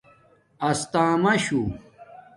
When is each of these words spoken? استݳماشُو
استݳماشُو 0.69 1.61